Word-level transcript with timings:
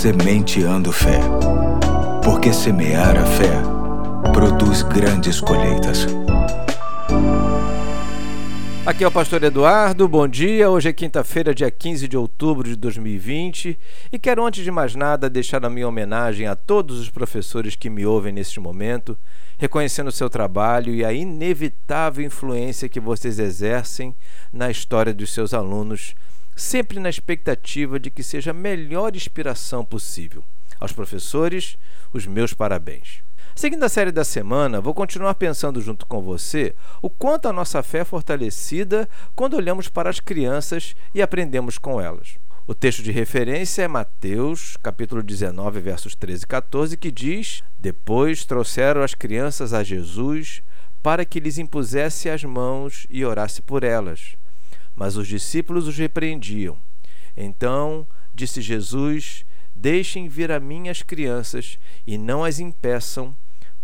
Sementeando 0.00 0.90
Fé. 0.92 1.20
Porque 2.24 2.54
semear 2.54 3.18
a 3.18 3.26
fé 3.26 3.52
produz 4.32 4.82
grandes 4.82 5.42
colheitas. 5.42 6.06
Aqui 8.86 9.04
é 9.04 9.06
o 9.06 9.10
pastor 9.10 9.42
Eduardo, 9.42 10.08
bom 10.08 10.26
dia. 10.26 10.70
Hoje 10.70 10.88
é 10.88 10.92
quinta-feira, 10.94 11.54
dia 11.54 11.70
15 11.70 12.08
de 12.08 12.16
outubro 12.16 12.66
de 12.66 12.76
2020 12.76 13.78
e 14.10 14.18
quero, 14.18 14.42
antes 14.46 14.64
de 14.64 14.70
mais 14.70 14.94
nada, 14.94 15.28
deixar 15.28 15.62
a 15.66 15.68
minha 15.68 15.86
homenagem 15.86 16.46
a 16.46 16.56
todos 16.56 16.98
os 16.98 17.10
professores 17.10 17.76
que 17.76 17.90
me 17.90 18.06
ouvem 18.06 18.32
neste 18.32 18.58
momento, 18.58 19.18
reconhecendo 19.58 20.08
o 20.08 20.12
seu 20.12 20.30
trabalho 20.30 20.94
e 20.94 21.04
a 21.04 21.12
inevitável 21.12 22.24
influência 22.24 22.88
que 22.88 23.00
vocês 23.00 23.38
exercem 23.38 24.14
na 24.50 24.70
história 24.70 25.12
dos 25.12 25.30
seus 25.30 25.52
alunos 25.52 26.14
sempre 26.60 27.00
na 27.00 27.08
expectativa 27.08 27.98
de 27.98 28.10
que 28.10 28.22
seja 28.22 28.50
a 28.50 28.54
melhor 28.54 29.16
inspiração 29.16 29.84
possível. 29.84 30.44
Aos 30.78 30.92
professores, 30.92 31.76
os 32.12 32.26
meus 32.26 32.52
parabéns. 32.52 33.22
Seguindo 33.56 33.82
a 33.82 33.88
série 33.88 34.12
da 34.12 34.24
semana, 34.24 34.80
vou 34.80 34.94
continuar 34.94 35.34
pensando 35.34 35.80
junto 35.80 36.06
com 36.06 36.22
você 36.22 36.74
o 37.02 37.10
quanto 37.10 37.48
a 37.48 37.52
nossa 37.52 37.82
fé 37.82 38.00
é 38.00 38.04
fortalecida 38.04 39.08
quando 39.34 39.56
olhamos 39.56 39.88
para 39.88 40.10
as 40.10 40.20
crianças 40.20 40.94
e 41.14 41.22
aprendemos 41.22 41.78
com 41.78 42.00
elas. 42.00 42.36
O 42.66 42.74
texto 42.74 43.02
de 43.02 43.10
referência 43.10 43.82
é 43.82 43.88
Mateus, 43.88 44.76
capítulo 44.82 45.22
19, 45.22 45.80
versos 45.80 46.14
13 46.14 46.44
e 46.44 46.46
14, 46.46 46.96
que 46.96 47.10
diz: 47.10 47.64
Depois 47.78 48.44
trouxeram 48.44 49.02
as 49.02 49.14
crianças 49.14 49.72
a 49.72 49.82
Jesus 49.82 50.62
para 51.02 51.24
que 51.24 51.40
lhes 51.40 51.58
impusesse 51.58 52.28
as 52.28 52.44
mãos 52.44 53.06
e 53.10 53.24
orasse 53.24 53.62
por 53.62 53.82
elas. 53.82 54.36
Mas 55.00 55.16
os 55.16 55.26
discípulos 55.26 55.88
os 55.88 55.96
repreendiam. 55.96 56.76
Então 57.34 58.06
disse 58.34 58.60
Jesus: 58.60 59.46
Deixem 59.74 60.28
vir 60.28 60.52
a 60.52 60.60
mim 60.60 60.90
as 60.90 61.02
crianças 61.02 61.78
e 62.06 62.18
não 62.18 62.44
as 62.44 62.60
impeçam, 62.60 63.34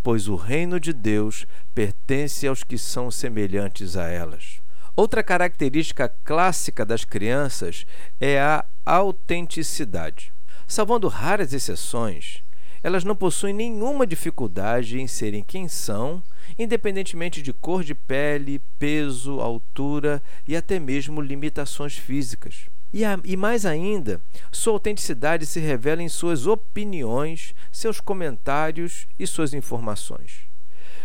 pois 0.02 0.28
o 0.28 0.36
reino 0.36 0.78
de 0.78 0.92
Deus 0.92 1.46
pertence 1.74 2.46
aos 2.46 2.62
que 2.62 2.76
são 2.76 3.10
semelhantes 3.10 3.96
a 3.96 4.06
elas. 4.08 4.60
Outra 4.94 5.22
característica 5.22 6.06
clássica 6.22 6.84
das 6.84 7.02
crianças 7.02 7.86
é 8.20 8.38
a 8.38 8.62
autenticidade. 8.84 10.34
Salvando 10.68 11.08
raras 11.08 11.54
exceções, 11.54 12.42
elas 12.82 13.04
não 13.04 13.16
possuem 13.16 13.54
nenhuma 13.54 14.06
dificuldade 14.06 15.00
em 15.00 15.06
serem 15.06 15.42
quem 15.42 15.66
são 15.66 16.22
independentemente 16.58 17.42
de 17.42 17.52
cor 17.52 17.82
de 17.82 17.94
pele, 17.94 18.60
peso, 18.78 19.40
altura 19.40 20.22
e 20.46 20.56
até 20.56 20.78
mesmo 20.78 21.20
limitações 21.20 21.96
físicas. 21.96 22.66
E, 22.92 23.04
a, 23.04 23.18
e, 23.24 23.36
mais 23.36 23.66
ainda, 23.66 24.20
sua 24.50 24.72
autenticidade 24.72 25.44
se 25.44 25.60
revela 25.60 26.02
em 26.02 26.08
suas 26.08 26.46
opiniões, 26.46 27.54
seus 27.70 28.00
comentários 28.00 29.06
e 29.18 29.26
suas 29.26 29.52
informações. 29.52 30.46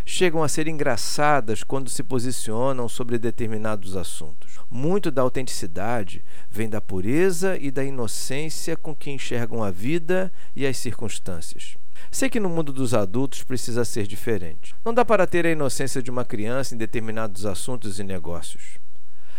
Chegam 0.05 0.41
a 0.43 0.47
ser 0.47 0.67
engraçadas 0.67 1.63
quando 1.63 1.89
se 1.89 2.03
posicionam 2.03 2.89
sobre 2.89 3.19
determinados 3.19 3.95
assuntos. 3.95 4.59
Muito 4.69 5.11
da 5.11 5.21
autenticidade 5.21 6.23
vem 6.49 6.69
da 6.69 6.81
pureza 6.81 7.57
e 7.57 7.69
da 7.69 7.83
inocência 7.83 8.75
com 8.75 8.95
que 8.95 9.11
enxergam 9.11 9.63
a 9.63 9.69
vida 9.69 10.31
e 10.55 10.65
as 10.65 10.77
circunstâncias. 10.77 11.75
Sei 12.09 12.29
que 12.29 12.39
no 12.39 12.49
mundo 12.49 12.73
dos 12.73 12.93
adultos 12.93 13.43
precisa 13.43 13.85
ser 13.85 14.07
diferente. 14.07 14.75
Não 14.83 14.93
dá 14.93 15.05
para 15.05 15.27
ter 15.27 15.45
a 15.45 15.51
inocência 15.51 16.01
de 16.01 16.09
uma 16.09 16.25
criança 16.25 16.73
em 16.73 16.77
determinados 16.77 17.45
assuntos 17.45 17.99
e 17.99 18.03
negócios. 18.03 18.79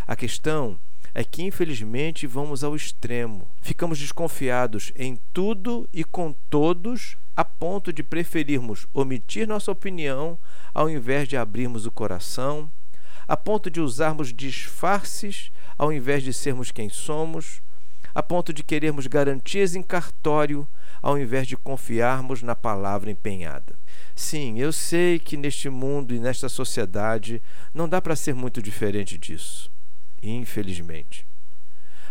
A 0.06 0.14
questão 0.14 0.78
é 1.14 1.22
que, 1.22 1.42
infelizmente, 1.42 2.26
vamos 2.26 2.64
ao 2.64 2.74
extremo. 2.74 3.48
Ficamos 3.60 3.98
desconfiados 3.98 4.92
em 4.96 5.18
tudo 5.32 5.88
e 5.92 6.04
com 6.04 6.34
todos, 6.48 7.16
a 7.36 7.44
ponto 7.44 7.92
de 7.92 8.02
preferirmos 8.02 8.86
omitir 8.92 9.46
nossa 9.46 9.70
opinião 9.70 10.38
ao 10.74 10.88
invés 10.88 11.28
de 11.28 11.36
abrirmos 11.36 11.86
o 11.86 11.90
coração, 11.90 12.70
a 13.28 13.36
ponto 13.36 13.70
de 13.70 13.80
usarmos 13.80 14.32
disfarces 14.32 15.50
ao 15.78 15.92
invés 15.92 16.22
de 16.22 16.32
sermos 16.32 16.70
quem 16.70 16.88
somos, 16.88 17.62
a 18.14 18.22
ponto 18.22 18.52
de 18.52 18.62
querermos 18.62 19.06
garantias 19.06 19.74
em 19.74 19.82
cartório 19.82 20.66
ao 21.02 21.18
invés 21.18 21.46
de 21.46 21.56
confiarmos 21.56 22.42
na 22.42 22.54
palavra 22.54 23.10
empenhada. 23.10 23.74
Sim, 24.14 24.58
eu 24.58 24.72
sei 24.72 25.18
que 25.18 25.36
neste 25.36 25.68
mundo 25.68 26.14
e 26.14 26.20
nesta 26.20 26.48
sociedade 26.48 27.42
não 27.74 27.88
dá 27.88 28.00
para 28.00 28.14
ser 28.14 28.34
muito 28.34 28.62
diferente 28.62 29.18
disso, 29.18 29.70
infelizmente. 30.22 31.26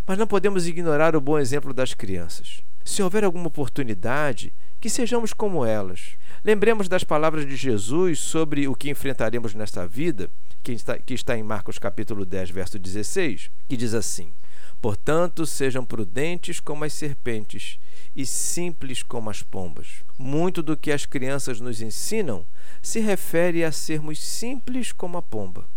Mas 0.06 0.18
não 0.18 0.28
podemos 0.28 0.68
ignorar 0.68 1.16
o 1.16 1.22
bom 1.22 1.40
exemplo 1.40 1.74
das 1.74 1.94
crianças. 1.94 2.62
Se 2.84 3.02
houver 3.02 3.24
alguma 3.24 3.48
oportunidade, 3.48 4.52
que 4.82 4.90
sejamos 4.90 5.32
como 5.32 5.64
elas. 5.64 6.18
Lembremos 6.44 6.90
das 6.90 7.04
palavras 7.04 7.46
de 7.46 7.56
Jesus 7.56 8.20
sobre 8.20 8.68
o 8.68 8.76
que 8.76 8.90
enfrentaremos 8.90 9.54
nesta 9.54 9.88
vida, 9.88 10.28
que 10.64 10.74
está, 11.14 11.38
em 11.38 11.44
Marcos 11.44 11.78
capítulo 11.78 12.26
10, 12.26 12.50
verso 12.50 12.80
16, 12.80 13.52
que 13.70 13.78
diz 13.78 13.94
assim: 13.94 14.32
Portanto, 14.82 15.46
sejam 15.46 15.86
prudentes 15.86 16.60
como 16.60 16.84
as 16.84 16.94
serpentes 16.94 17.80
e 18.16 18.26
simples 18.26 19.04
como 19.04 19.30
as 19.30 19.44
pombas. 19.44 20.04
Muito 20.18 20.64
do 20.64 20.76
que 20.76 20.92
as 20.92 21.06
crianças 21.06 21.62
nos 21.62 21.82
ensinam 21.82 22.46
se 22.82 23.00
refere 23.00 23.64
a 23.64 23.72
sermos 23.72 24.20
simples 24.20 24.92
como 24.92 25.18
a 25.18 25.22
pomba. 25.22 25.70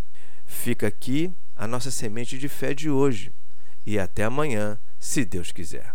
Fica 0.46 0.86
aqui 0.86 1.30
a 1.54 1.68
nossa 1.68 1.90
semente 1.90 2.38
de 2.38 2.48
fé 2.48 2.72
de 2.72 2.88
hoje 2.88 3.30
e 3.84 3.98
até 3.98 4.24
amanhã, 4.24 4.78
se 4.98 5.24
Deus 5.24 5.52
quiser. 5.52 5.92